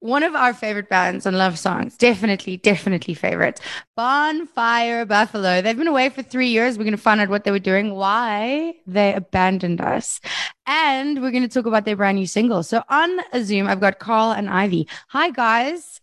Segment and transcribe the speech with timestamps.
[0.00, 3.60] one of our favorite bands and love songs, definitely, definitely favorite.
[3.96, 5.60] Bonfire Buffalo.
[5.60, 6.76] They've been away for three years.
[6.76, 10.20] We're going to find out what they were doing, why they abandoned us,
[10.66, 12.62] and we're going to talk about their brand new single.
[12.62, 14.88] So on a Zoom, I've got Carl and Ivy.
[15.08, 16.00] Hi, guys.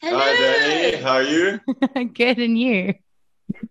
[0.00, 0.18] Hello.
[0.18, 0.96] Hi, Danny.
[0.96, 1.60] How are you?
[2.14, 2.94] good, and you?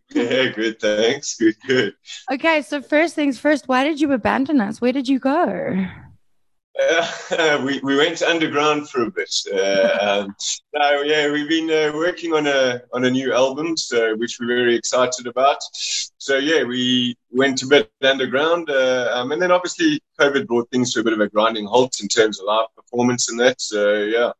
[0.09, 0.79] Yeah, good.
[0.79, 1.38] Thanks.
[1.38, 1.93] Good, good.
[2.32, 4.82] Okay, so first things first, why did you abandon us?
[4.82, 5.88] Where did you go?
[6.80, 9.34] Uh, we, we went underground for a bit.
[9.54, 10.28] Uh,
[10.74, 14.76] yeah, we've been uh, working on a on a new album, so which we're very
[14.76, 15.57] excited about.
[16.18, 20.93] So yeah, we went a bit underground, uh, um, and then obviously COVID brought things
[20.93, 23.60] to a bit of a grinding halt in terms of live performance and that.
[23.62, 24.32] So yeah.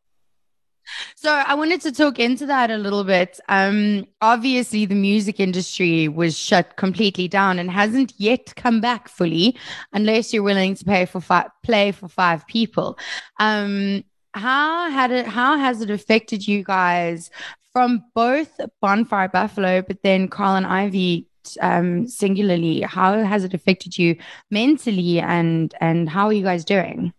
[1.16, 3.40] So I wanted to talk into that a little bit.
[3.50, 9.58] Um, obviously, the music industry was shut completely down and hasn't yet come back fully,
[9.94, 12.98] unless you're willing to pay for fi- play for five people.
[13.40, 14.04] Um,
[14.34, 15.28] how had it?
[15.28, 17.30] How has it affected you guys
[17.74, 21.28] from both Bonfire Buffalo, but then Carl and Ivy
[21.62, 22.82] um, singularly?
[22.82, 24.16] How has it affected you
[24.50, 27.14] mentally, and and how are you guys doing?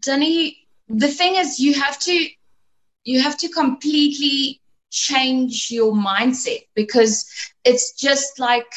[0.00, 0.56] Danny,
[0.90, 2.28] the thing is you have to
[3.04, 4.60] you have to completely
[4.90, 7.26] change your mindset because
[7.64, 8.70] it's just like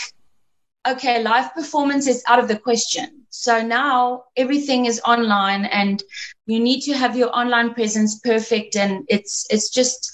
[0.87, 3.25] okay live performance is out of the question.
[3.29, 6.03] So now everything is online and
[6.45, 10.13] you need to have your online presence perfect and it's it's just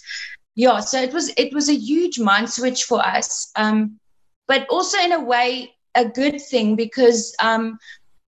[0.55, 3.51] yeah so it was it was a huge mind switch for us.
[3.55, 3.99] Um,
[4.47, 7.77] but also in a way a good thing because um,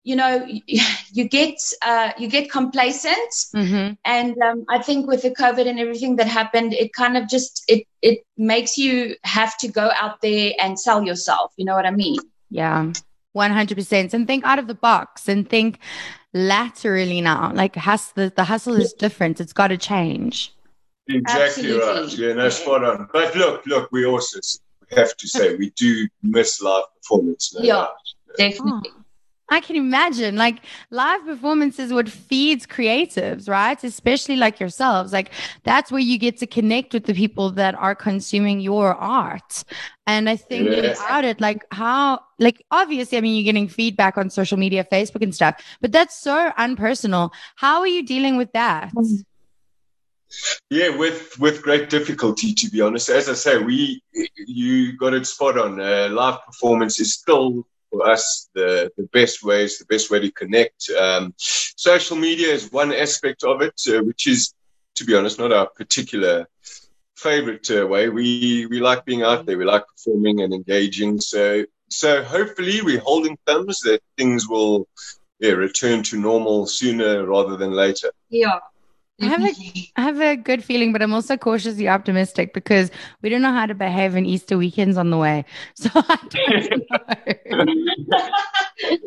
[0.09, 0.45] you know
[1.17, 3.33] you get uh, you get complacent.
[3.55, 3.93] Mm-hmm.
[4.05, 7.63] and um, i think with the covid and everything that happened it kind of just
[7.67, 11.53] it it makes you have to go out there and sell yourself.
[11.57, 12.17] You know what i mean?
[12.49, 12.91] Yeah.
[13.35, 15.79] 100% and think out of the box and think
[16.33, 17.51] laterally now.
[17.53, 19.39] Like has the, the hustle is different.
[19.39, 20.53] It's got to change.
[21.07, 21.88] Exactly Absolutely.
[21.88, 23.07] right yeah no spot on.
[23.13, 24.39] But look look we also
[24.97, 27.73] have to say we do miss live performance no yeah.
[27.73, 27.89] doubt.
[28.38, 28.91] definitely.
[28.95, 29.03] Oh.
[29.49, 30.59] I can imagine like
[30.91, 33.81] live performances what feeds creatives, right?
[33.83, 35.11] Especially like yourselves.
[35.11, 35.31] Like
[35.63, 39.63] that's where you get to connect with the people that are consuming your art.
[40.07, 40.91] And I think yeah.
[40.91, 45.21] about it, like how, like obviously, I mean, you're getting feedback on social media, Facebook
[45.21, 47.31] and stuff, but that's so unpersonal.
[47.55, 48.91] How are you dealing with that?
[50.69, 53.09] Yeah, with with great difficulty, to be honest.
[53.09, 54.01] As I say, we
[54.37, 55.79] you got it spot on.
[55.79, 60.31] Uh, live performance is still for us the, the best ways, the best way to
[60.31, 60.89] connect.
[60.89, 64.53] Um, social media is one aspect of it, uh, which is,
[64.95, 66.47] to be honest, not our particular
[67.16, 68.09] favorite uh, way.
[68.09, 69.57] We we like being out there.
[69.57, 71.19] We like performing and engaging.
[71.19, 74.88] So so hopefully we're holding thumbs that things will
[75.39, 78.11] yeah return to normal sooner rather than later.
[78.29, 78.59] Yeah.
[79.22, 79.53] I have a
[79.96, 82.91] I have a good feeling, but I'm also cautiously optimistic because
[83.22, 85.46] we don't know how to behave in Easter weekends on the way.
[85.75, 88.29] So I don't know.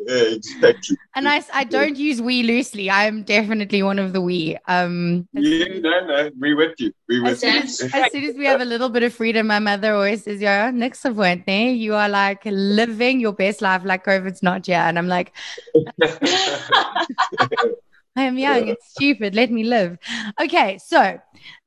[0.07, 0.97] yeah, exactly.
[1.15, 2.89] And I, I don't use we loosely.
[2.91, 4.57] I am definitely one of the we.
[4.67, 6.93] Um, yeah, no, no, we with you.
[7.09, 7.49] We with as you.
[7.51, 10.41] As, as soon as we have a little bit of freedom, my mother always says,
[10.41, 14.99] "Yeah, next of You are like living your best life, like COVID's not yet." And
[14.99, 15.33] I'm like.
[18.17, 18.69] I am young.
[18.69, 19.35] It's stupid.
[19.35, 19.97] Let me live.
[20.41, 21.19] Okay, so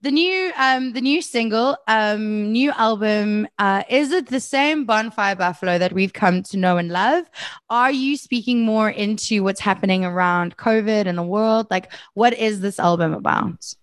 [0.02, 5.36] the new um the new single um new album uh is it the same Bonfire
[5.36, 7.26] Buffalo that we've come to know and love?
[7.70, 11.68] Are you speaking more into what's happening around COVID and the world?
[11.72, 13.74] Like, what is this album about?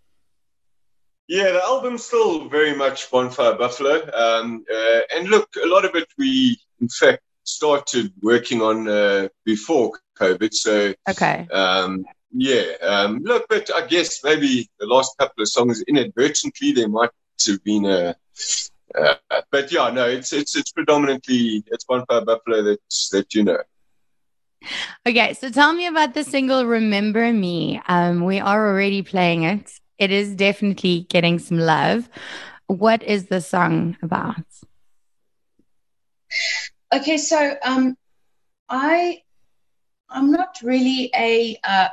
[1.27, 4.09] Yeah, the album's still very much Bonfire Buffalo.
[4.15, 9.29] Um, uh, and look, a lot of it we, in fact, started working on uh,
[9.45, 10.53] before COVID.
[10.53, 11.49] So, okay.
[11.51, 12.73] Um, yeah.
[12.83, 17.11] Um, look, but I guess maybe the last couple of songs inadvertently there might
[17.47, 18.17] have been a.
[18.95, 19.15] Uh,
[19.51, 22.81] but yeah, no, it's it's it's predominantly it's Bonfire Buffalo that
[23.13, 23.59] that you know.
[25.07, 29.73] Okay, so tell me about the single "Remember Me." Um, we are already playing it.
[29.99, 32.09] It is definitely getting some love.
[32.67, 34.45] What is the song about?
[36.95, 37.97] Okay, so um,
[38.69, 39.23] I
[40.11, 41.89] I'm not really a uh,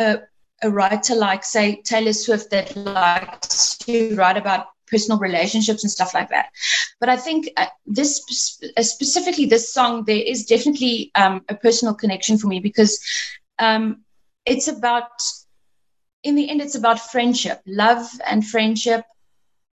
[0.00, 0.18] a,
[0.62, 6.14] a writer like, say, Taylor Swift that likes to write about personal relationships and stuff
[6.14, 6.50] like that.
[6.98, 11.94] But I think uh, this uh, specifically this song, there is definitely um, a personal
[11.94, 12.98] connection for me because
[13.58, 14.02] um,
[14.44, 15.10] it's about,
[16.22, 19.04] in the end, it's about friendship, love and friendship.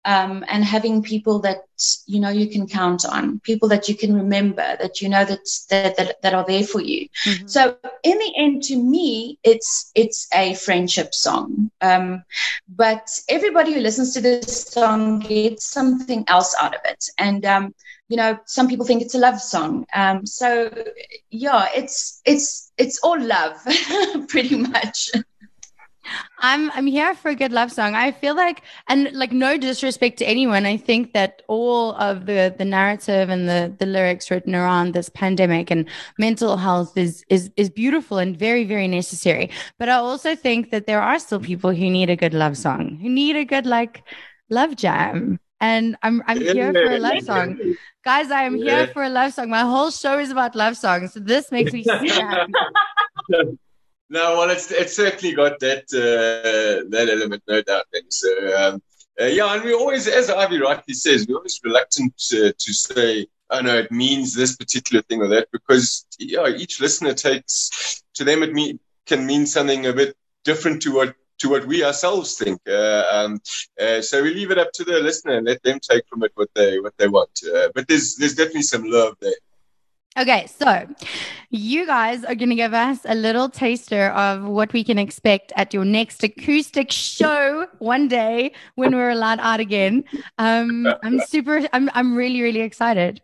[0.04, 1.62] Um, and having people that
[2.06, 5.40] you know you can count on, people that you can remember, that you know that
[5.70, 7.08] that that, that are there for you.
[7.24, 7.46] Mm-hmm.
[7.46, 11.70] So in the end, to me, it's it's a friendship song.
[11.80, 12.24] Um,
[12.68, 17.74] but everybody who listens to this song gets something else out of it, and um,
[18.08, 19.86] you know, some people think it's a love song.
[19.94, 20.70] Um, so
[21.30, 23.56] yeah, it's it's it's all love,
[24.28, 25.10] pretty much.
[26.38, 27.94] I'm I'm here for a good love song.
[27.94, 30.66] I feel like and like no disrespect to anyone.
[30.66, 35.08] I think that all of the the narrative and the the lyrics written around this
[35.08, 39.50] pandemic and mental health is is is beautiful and very very necessary.
[39.78, 42.98] But I also think that there are still people who need a good love song,
[43.00, 44.02] who need a good like
[44.50, 45.38] love jam.
[45.60, 47.58] And I'm I'm here for a love song.
[48.04, 49.48] Guys, I am here for a love song.
[49.48, 51.14] My whole show is about love songs.
[51.14, 52.52] So this makes me so happy.
[54.14, 57.86] No, well, it's it's certainly got that uh, that element, no doubt.
[58.10, 58.80] So, um,
[59.20, 63.26] uh, yeah, and we always, as Ivy rightly says, we're always reluctant to, to say,
[63.50, 68.22] oh no, it means this particular thing or that, because yeah, each listener takes to
[68.22, 72.36] them it mean, can mean something a bit different to what to what we ourselves
[72.36, 72.60] think.
[72.68, 73.40] Uh, um,
[73.80, 76.30] uh, so we leave it up to the listener and let them take from it
[76.36, 77.36] what they what they want.
[77.52, 79.40] Uh, but there's there's definitely some love there.
[80.16, 80.86] Okay, so
[81.50, 85.52] you guys are going to give us a little taster of what we can expect
[85.56, 90.04] at your next acoustic show one day when we're allowed out again.
[90.38, 93.22] Um, I'm super, I'm, I'm really, really excited.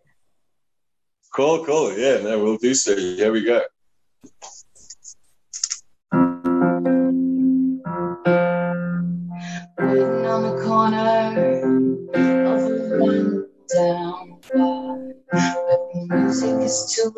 [1.32, 1.96] Cool, cool.
[1.96, 2.96] Yeah, no, we'll do so.
[2.96, 3.62] Here we go.
[10.30, 11.19] on the corner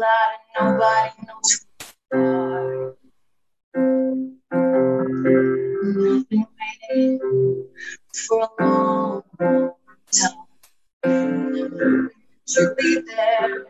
[0.03, 1.67] loud and nobody knows
[2.11, 2.95] who you are.
[6.17, 6.47] I've been
[6.91, 7.69] waiting
[8.27, 9.73] for a long, long
[10.11, 10.47] time
[12.49, 13.67] to be there.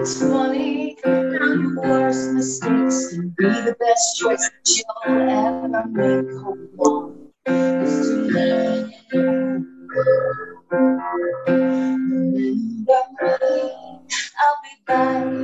[0.00, 6.26] It's funny how your worst mistakes can be the best choice that you'll ever make.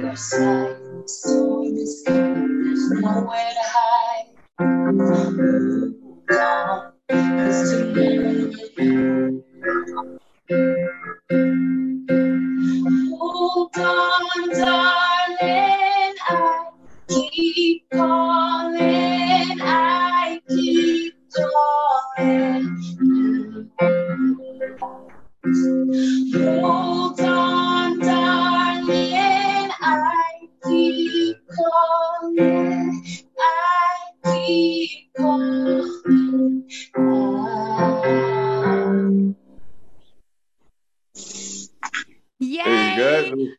[0.08, 0.47] By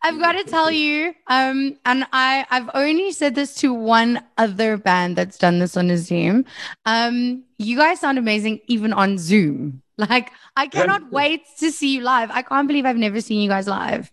[0.10, 4.76] I've got to tell you, um, and I I've only said this to one other
[4.76, 6.46] band that's done this on a Zoom.
[6.88, 9.84] Um, you guys sound amazing even on Zoom.
[10.00, 12.32] Like, I cannot wait to see you live.
[12.32, 14.10] I can't believe I've never seen you guys live.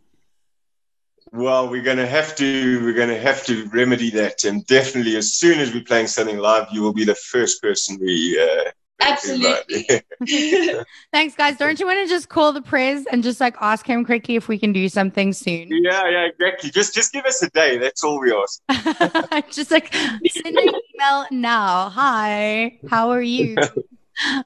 [1.30, 5.14] Well, we're going to have to we're going to have to remedy that, and definitely
[5.14, 8.36] as soon as we're playing something live, you will be the first person we.
[8.36, 9.86] Uh, Absolutely.
[11.12, 11.56] Thanks, guys.
[11.56, 14.48] Don't you want to just call the prez and just like ask him quickly if
[14.48, 15.68] we can do something soon?
[15.70, 16.70] Yeah, yeah, exactly.
[16.70, 17.78] Just just give us a day.
[17.78, 19.50] That's all we ask.
[19.50, 21.90] just like send an email now.
[21.90, 23.56] Hi, how are you?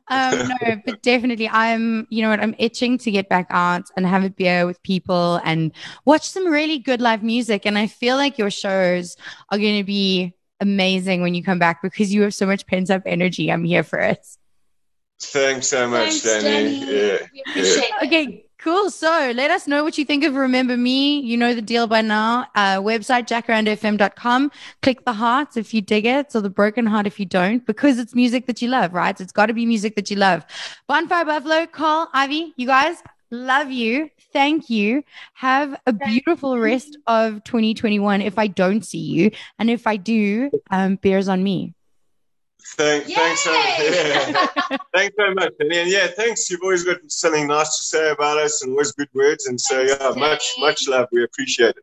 [0.09, 2.07] um, no, but definitely, I'm.
[2.11, 2.41] You know what?
[2.41, 5.73] I'm itching to get back out and have a beer with people and
[6.05, 7.67] watch some really good live music.
[7.67, 9.17] And I feel like your shows
[9.51, 12.91] are going to be amazing when you come back because you have so much pent
[12.91, 13.51] up energy.
[13.51, 14.27] I'm here for it.
[15.21, 16.81] Thanks so much, Thanks, Danny.
[16.81, 17.09] Danny.
[17.09, 17.27] Yeah.
[17.55, 18.05] yeah.
[18.05, 18.91] Okay, Cool.
[18.91, 21.19] So let us know what you think of Remember Me.
[21.19, 22.47] You know the deal by now.
[22.55, 24.53] Uh, website, jacarandafm.com.
[24.83, 27.99] Click the hearts if you dig it, or the broken heart if you don't, because
[27.99, 29.19] it's music that you love, right?
[29.19, 30.45] It's got to be music that you love.
[30.89, 34.11] Bonfire Buffalo, Carl, Ivy, you guys, love you.
[34.33, 35.03] Thank you.
[35.35, 39.31] Have a beautiful rest of 2021 if I don't see you.
[39.59, 41.75] And if I do, um, beers on me.
[42.77, 44.77] Thank, thanks, so, yeah.
[44.95, 45.53] thanks very much.
[45.59, 46.49] And, yeah, thanks.
[46.51, 49.47] You've always got something nice to say about us and always good words.
[49.47, 51.09] And so, yeah, much, much love.
[51.11, 51.77] We appreciate it.